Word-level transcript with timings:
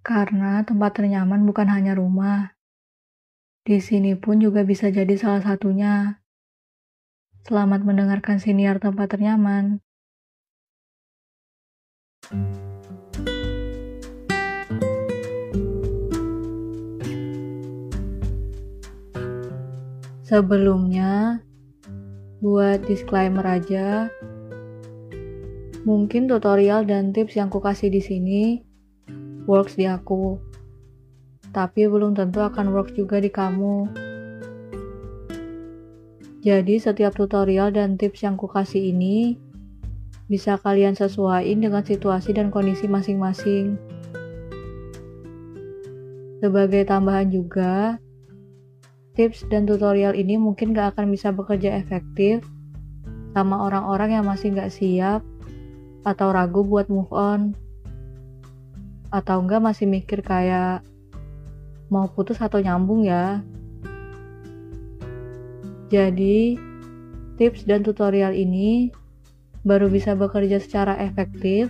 Karena 0.00 0.64
tempat 0.64 0.96
ternyaman 0.96 1.44
bukan 1.44 1.68
hanya 1.68 1.92
rumah. 1.92 2.56
Di 3.68 3.84
sini 3.84 4.16
pun 4.16 4.40
juga 4.40 4.64
bisa 4.64 4.88
jadi 4.88 5.12
salah 5.20 5.44
satunya. 5.44 6.24
Selamat 7.44 7.84
mendengarkan 7.84 8.40
siniar 8.40 8.80
tempat 8.80 9.12
ternyaman. 9.12 9.84
Sebelumnya, 20.24 21.44
buat 22.40 22.80
disclaimer 22.88 23.44
aja, 23.44 24.08
mungkin 25.84 26.24
tutorial 26.24 26.88
dan 26.88 27.12
tips 27.12 27.36
yang 27.36 27.52
kukasih 27.52 27.92
di 27.92 28.00
sini 28.00 28.69
works 29.50 29.74
di 29.74 29.90
aku, 29.90 30.38
tapi 31.50 31.90
belum 31.90 32.14
tentu 32.14 32.38
akan 32.38 32.70
works 32.70 32.94
juga 32.94 33.18
di 33.18 33.26
kamu. 33.26 33.90
Jadi 36.40 36.78
setiap 36.78 37.18
tutorial 37.18 37.74
dan 37.74 37.98
tips 37.98 38.22
yang 38.22 38.38
kukasih 38.38 38.94
ini 38.94 39.34
bisa 40.30 40.54
kalian 40.62 40.94
sesuaikan 40.94 41.58
dengan 41.58 41.82
situasi 41.82 42.30
dan 42.30 42.54
kondisi 42.54 42.86
masing-masing. 42.86 43.74
Sebagai 46.40 46.86
tambahan 46.86 47.28
juga, 47.28 47.98
tips 49.18 49.44
dan 49.50 49.66
tutorial 49.66 50.14
ini 50.14 50.38
mungkin 50.40 50.72
gak 50.72 50.96
akan 50.96 51.12
bisa 51.12 51.34
bekerja 51.34 51.76
efektif 51.76 52.40
sama 53.34 53.68
orang-orang 53.68 54.16
yang 54.16 54.24
masih 54.24 54.54
gak 54.54 54.72
siap 54.72 55.20
atau 56.08 56.32
ragu 56.32 56.64
buat 56.64 56.88
move 56.88 57.12
on 57.12 57.52
atau 59.10 59.42
enggak 59.42 59.62
masih 59.62 59.86
mikir 59.90 60.22
kayak 60.22 60.86
mau 61.90 62.06
putus 62.06 62.38
atau 62.38 62.62
nyambung 62.62 63.02
ya. 63.02 63.42
Jadi, 65.90 66.54
tips 67.34 67.66
dan 67.66 67.82
tutorial 67.82 68.30
ini 68.30 68.94
baru 69.66 69.90
bisa 69.90 70.14
bekerja 70.14 70.62
secara 70.62 70.96
efektif 71.02 71.68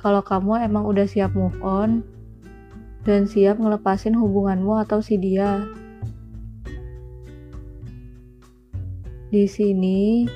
kalau 0.00 0.24
kamu 0.24 0.64
emang 0.64 0.88
udah 0.88 1.04
siap 1.04 1.36
move 1.36 1.58
on 1.60 2.00
dan 3.04 3.28
siap 3.28 3.60
ngelepasin 3.60 4.16
hubunganmu 4.16 4.80
atau 4.80 5.04
si 5.04 5.20
dia. 5.20 5.66
Di 9.30 9.46
sini, 9.46 10.26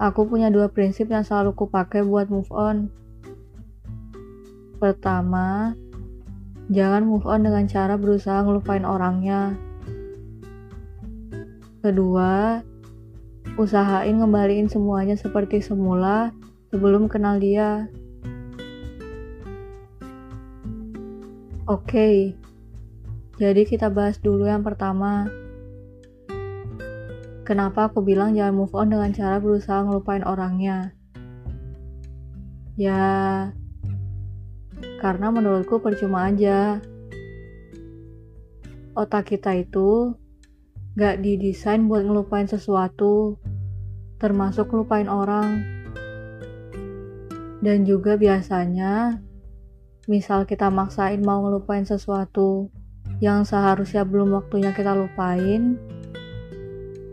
aku 0.00 0.26
punya 0.26 0.50
dua 0.50 0.66
prinsip 0.72 1.12
yang 1.12 1.22
selalu 1.22 1.54
kupakai 1.54 2.02
buat 2.02 2.26
move 2.26 2.50
on. 2.50 2.90
Pertama, 4.80 5.76
jangan 6.72 7.04
move 7.04 7.28
on 7.28 7.44
dengan 7.44 7.68
cara 7.68 8.00
berusaha 8.00 8.40
ngelupain 8.40 8.88
orangnya. 8.88 9.52
Kedua, 11.84 12.64
usahain 13.60 14.16
ngembaliin 14.16 14.72
semuanya 14.72 15.20
seperti 15.20 15.60
semula 15.60 16.32
sebelum 16.72 17.12
kenal 17.12 17.36
dia. 17.36 17.92
Oke, 21.68 22.32
jadi 23.36 23.62
kita 23.68 23.92
bahas 23.92 24.16
dulu 24.16 24.48
yang 24.48 24.64
pertama. 24.64 25.28
Kenapa 27.44 27.92
aku 27.92 28.00
bilang 28.00 28.32
jangan 28.32 28.64
move 28.64 28.72
on 28.72 28.88
dengan 28.88 29.12
cara 29.12 29.36
berusaha 29.36 29.84
ngelupain 29.84 30.24
orangnya? 30.24 30.96
Ya, 32.80 33.52
karena 35.00 35.32
menurutku 35.32 35.80
percuma 35.80 36.28
aja. 36.28 36.78
Otak 38.92 39.32
kita 39.32 39.56
itu 39.56 40.12
gak 41.00 41.24
didesain 41.24 41.88
buat 41.88 42.04
ngelupain 42.04 42.44
sesuatu, 42.44 43.40
termasuk 44.20 44.68
ngelupain 44.68 45.08
orang. 45.08 45.64
Dan 47.64 47.88
juga 47.88 48.20
biasanya, 48.20 49.16
misal 50.04 50.44
kita 50.44 50.68
maksain 50.68 51.24
mau 51.24 51.40
ngelupain 51.48 51.88
sesuatu 51.88 52.68
yang 53.24 53.44
seharusnya 53.44 54.04
belum 54.04 54.36
waktunya 54.36 54.72
kita 54.76 54.96
lupain, 54.96 55.80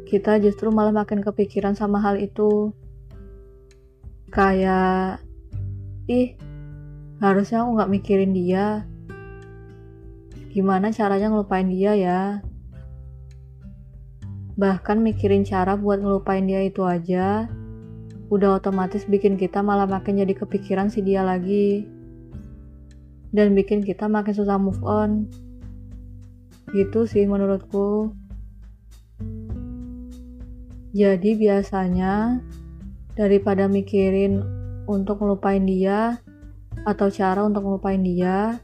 kita 0.08 0.40
justru 0.40 0.72
malah 0.72 0.96
makin 0.96 1.20
kepikiran 1.20 1.76
sama 1.76 2.00
hal 2.00 2.16
itu. 2.16 2.72
Kayak, 4.32 5.24
ih, 6.08 6.40
Harusnya 7.18 7.66
aku 7.66 7.82
gak 7.82 7.92
mikirin 7.92 8.32
dia. 8.34 8.86
Gimana 10.54 10.94
caranya 10.94 11.34
ngelupain 11.34 11.70
dia 11.70 11.94
ya? 11.98 12.22
Bahkan 14.58 15.02
mikirin 15.02 15.46
cara 15.46 15.78
buat 15.78 16.02
ngelupain 16.02 16.46
dia 16.46 16.66
itu 16.66 16.82
aja, 16.82 17.46
udah 18.34 18.58
otomatis 18.58 19.06
bikin 19.06 19.38
kita 19.38 19.62
malah 19.62 19.86
makin 19.86 20.18
jadi 20.22 20.34
kepikiran 20.34 20.90
si 20.90 21.06
dia 21.06 21.22
lagi. 21.22 21.86
Dan 23.30 23.54
bikin 23.54 23.86
kita 23.86 24.10
makin 24.10 24.34
susah 24.34 24.58
move 24.58 24.82
on. 24.82 25.30
Gitu 26.74 27.06
sih 27.06 27.30
menurutku. 27.30 28.14
Jadi 30.98 31.38
biasanya 31.38 32.42
daripada 33.14 33.70
mikirin 33.70 34.42
untuk 34.90 35.22
ngelupain 35.22 35.62
dia, 35.70 36.18
atau 36.84 37.08
cara 37.10 37.42
untuk 37.48 37.66
melupain 37.66 38.02
dia, 38.02 38.60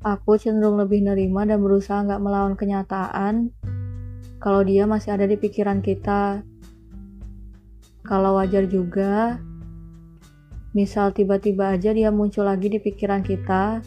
aku 0.00 0.38
cenderung 0.38 0.78
lebih 0.78 1.02
nerima 1.02 1.42
dan 1.42 1.58
berusaha 1.58 2.06
nggak 2.06 2.22
melawan 2.22 2.54
kenyataan 2.54 3.50
kalau 4.38 4.62
dia 4.62 4.86
masih 4.86 5.18
ada 5.18 5.26
di 5.26 5.34
pikiran 5.34 5.82
kita. 5.82 6.46
Kalau 8.06 8.38
wajar 8.40 8.64
juga, 8.70 9.36
misal 10.72 11.12
tiba-tiba 11.12 11.74
aja 11.74 11.90
dia 11.92 12.08
muncul 12.08 12.46
lagi 12.46 12.70
di 12.72 12.78
pikiran 12.80 13.20
kita 13.20 13.82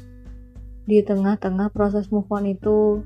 di 0.85 0.99
tengah-tengah 1.01 1.71
proses 1.71 2.11
move 2.11 2.27
on 2.29 2.45
itu. 2.45 3.01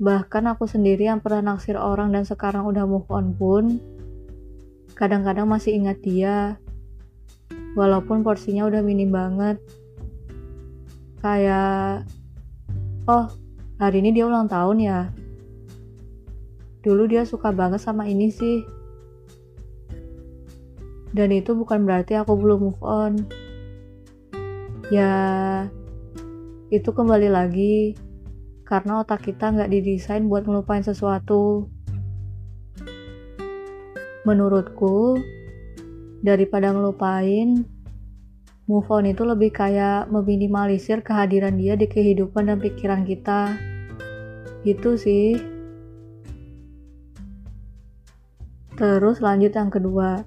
Bahkan 0.00 0.44
aku 0.50 0.66
sendiri 0.66 1.06
yang 1.06 1.22
pernah 1.22 1.54
naksir 1.54 1.78
orang 1.78 2.10
dan 2.10 2.26
sekarang 2.26 2.66
udah 2.66 2.82
move 2.88 3.06
on 3.12 3.36
pun, 3.38 3.78
kadang-kadang 4.98 5.46
masih 5.46 5.78
ingat 5.78 6.02
dia 6.02 6.58
walaupun 7.74 8.22
porsinya 8.22 8.66
udah 8.66 8.80
minim 8.80 9.10
banget. 9.10 9.58
Kayak 11.20 12.06
oh 13.10 13.28
hari 13.78 14.00
ini 14.00 14.14
dia 14.14 14.24
ulang 14.26 14.46
tahun 14.46 14.78
ya. 14.80 15.00
Dulu 16.86 17.10
dia 17.10 17.26
suka 17.26 17.50
banget 17.50 17.82
sama 17.82 18.06
ini 18.06 18.30
sih. 18.30 18.62
Dan 21.14 21.30
itu 21.30 21.54
bukan 21.54 21.86
berarti 21.86 22.18
aku 22.18 22.34
belum 22.34 22.58
move 22.70 22.82
on. 22.82 23.12
Ya 24.90 25.12
itu 26.70 26.90
kembali 26.90 27.30
lagi. 27.30 27.94
Karena 28.64 29.04
otak 29.04 29.28
kita 29.28 29.52
nggak 29.52 29.70
didesain 29.70 30.26
buat 30.26 30.48
ngelupain 30.48 30.82
sesuatu. 30.82 31.68
Menurutku 34.24 35.20
daripada 36.24 36.72
ngelupain 36.72 37.68
move 38.64 38.88
on 38.88 39.04
itu 39.04 39.28
lebih 39.28 39.52
kayak 39.52 40.08
meminimalisir 40.08 41.04
kehadiran 41.04 41.60
dia 41.60 41.76
di 41.76 41.84
kehidupan 41.84 42.48
dan 42.48 42.56
pikiran 42.56 43.04
kita. 43.04 43.52
Gitu 44.64 44.96
sih. 44.96 45.36
Terus 48.74 49.20
lanjut 49.20 49.52
yang 49.52 49.68
kedua. 49.68 50.24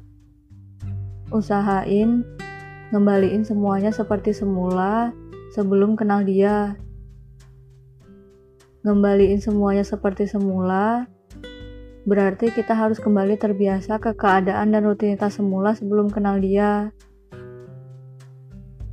Usahain 1.33 2.23
ngembaliin 2.93 3.43
semuanya 3.43 3.89
seperti 3.89 4.31
semula 4.31 5.11
sebelum 5.57 5.97
kenal 5.97 6.21
dia. 6.21 6.77
Ngembaliin 8.85 9.41
semuanya 9.41 9.81
seperti 9.83 10.29
semula 10.29 11.09
Berarti 12.07 12.56
kita 12.56 12.71
harus 12.71 13.04
kembali 13.04 13.36
terbiasa 13.36 14.00
ke 14.00 14.15
keadaan 14.15 14.71
dan 14.71 14.88
rutinitas 14.88 15.36
semula 15.36 15.75
sebelum 15.75 16.07
kenal 16.07 16.39
dia. 16.39 16.95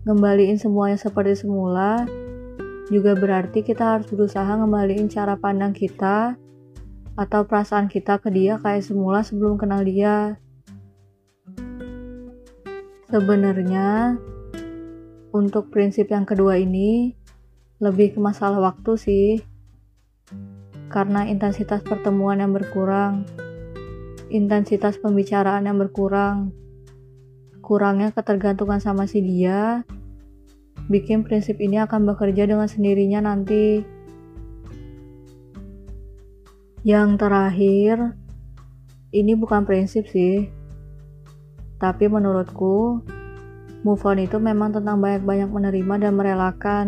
Ngembaliin 0.02 0.58
semuanya 0.58 0.98
seperti 0.98 1.46
semula, 1.46 2.02
juga 2.90 3.14
berarti 3.14 3.62
kita 3.62 3.94
harus 3.96 4.10
berusaha 4.10 4.50
ngembaliin 4.58 5.06
cara 5.06 5.38
pandang 5.38 5.70
kita 5.70 6.34
atau 7.14 7.46
perasaan 7.46 7.86
kita 7.86 8.18
ke 8.18 8.34
dia 8.34 8.58
kayak 8.58 8.82
semula 8.82 9.22
sebelum 9.22 9.62
kenal 9.62 9.86
dia. 9.86 10.34
Sebenarnya, 13.14 14.18
untuk 15.30 15.70
prinsip 15.70 16.10
yang 16.10 16.26
kedua 16.26 16.58
ini, 16.58 17.14
lebih 17.78 18.18
ke 18.18 18.18
masalah 18.18 18.58
waktu 18.58 18.98
sih 18.98 19.53
karena 20.92 21.28
intensitas 21.28 21.80
pertemuan 21.84 22.40
yang 22.40 22.52
berkurang, 22.52 23.28
intensitas 24.28 24.98
pembicaraan 24.98 25.68
yang 25.68 25.78
berkurang, 25.78 26.50
kurangnya 27.64 28.12
ketergantungan 28.12 28.82
sama 28.82 29.08
si 29.08 29.24
dia, 29.24 29.86
bikin 30.92 31.24
prinsip 31.24 31.56
ini 31.62 31.80
akan 31.80 32.04
bekerja 32.04 32.44
dengan 32.44 32.68
sendirinya 32.68 33.24
nanti. 33.24 33.80
Yang 36.84 37.10
terakhir, 37.16 37.96
ini 39.16 39.32
bukan 39.32 39.64
prinsip 39.64 40.04
sih, 40.10 40.52
tapi 41.80 42.12
menurutku, 42.12 43.00
move 43.80 44.04
on 44.04 44.20
itu 44.20 44.36
memang 44.36 44.76
tentang 44.76 45.00
banyak-banyak 45.00 45.48
menerima 45.48 45.94
dan 46.04 46.12
merelakan. 46.12 46.86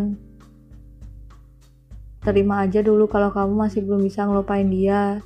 Terima 2.27 2.67
aja 2.67 2.83
dulu 2.83 3.07
kalau 3.07 3.31
kamu 3.31 3.55
masih 3.55 3.87
belum 3.87 4.03
bisa 4.03 4.27
ngelupain 4.27 4.67
dia, 4.67 5.23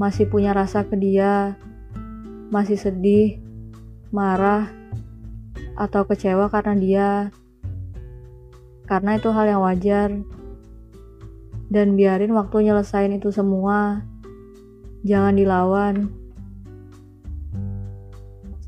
masih 0.00 0.24
punya 0.32 0.56
rasa 0.56 0.80
ke 0.80 0.96
dia, 0.96 1.60
masih 2.48 2.80
sedih, 2.80 3.36
marah, 4.08 4.72
atau 5.76 6.08
kecewa 6.08 6.48
karena 6.48 6.74
dia. 6.80 7.10
Karena 8.88 9.20
itu 9.20 9.28
hal 9.28 9.44
yang 9.52 9.60
wajar. 9.60 10.08
Dan 11.68 12.00
biarin 12.00 12.32
waktu 12.32 12.72
nyelesain 12.72 13.12
itu 13.12 13.28
semua. 13.28 14.00
Jangan 15.04 15.36
dilawan. 15.36 16.08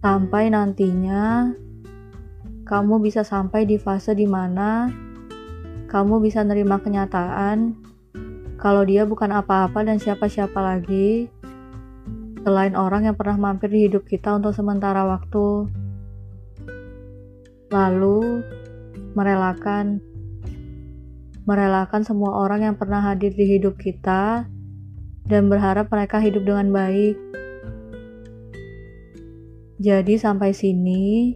Sampai 0.05 0.52
nantinya 0.52 1.49
kamu 2.69 3.00
bisa 3.00 3.25
sampai 3.25 3.64
di 3.64 3.81
fase 3.81 4.12
di 4.12 4.28
mana 4.28 4.93
kamu 5.92 6.24
bisa 6.24 6.40
nerima 6.40 6.80
kenyataan 6.80 7.76
kalau 8.56 8.80
dia 8.80 9.04
bukan 9.04 9.28
apa-apa 9.28 9.84
dan 9.84 10.00
siapa-siapa 10.00 10.56
lagi 10.56 11.28
selain 12.40 12.72
orang 12.72 13.04
yang 13.04 13.16
pernah 13.18 13.36
mampir 13.36 13.68
di 13.68 13.86
hidup 13.86 14.08
kita 14.08 14.40
untuk 14.40 14.56
sementara 14.56 15.04
waktu. 15.04 15.68
Lalu, 17.68 18.40
merelakan 19.12 20.00
merelakan 21.44 22.02
semua 22.08 22.40
orang 22.40 22.72
yang 22.72 22.76
pernah 22.80 23.02
hadir 23.04 23.34
di 23.34 23.58
hidup 23.58 23.76
kita 23.76 24.48
dan 25.28 25.42
berharap 25.52 25.92
mereka 25.92 26.24
hidup 26.24 26.46
dengan 26.48 26.72
baik. 26.72 27.20
Jadi 29.82 30.14
sampai 30.16 30.54
sini, 30.54 31.34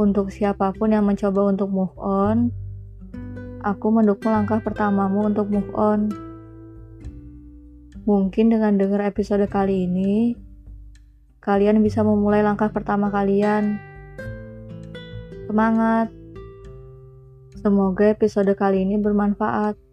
untuk 0.00 0.32
siapa 0.32 0.72
pun 0.72 0.96
yang 0.96 1.04
mencoba 1.04 1.52
untuk 1.52 1.68
move 1.68 1.92
on, 2.00 2.48
aku 3.60 3.92
mendukung 3.92 4.32
langkah 4.32 4.60
pertamamu 4.60 5.28
untuk 5.28 5.52
move 5.52 5.72
on. 5.76 6.08
Mungkin 8.08 8.48
dengan 8.48 8.80
dengar 8.80 9.04
episode 9.04 9.44
kali 9.46 9.84
ini, 9.84 10.32
kalian 11.44 11.84
bisa 11.84 12.00
memulai 12.00 12.40
langkah 12.40 12.72
pertama 12.72 13.12
kalian. 13.12 13.76
Semangat! 15.44 16.08
Semoga 17.60 18.08
episode 18.08 18.56
kali 18.56 18.88
ini 18.88 18.96
bermanfaat. 18.96 19.89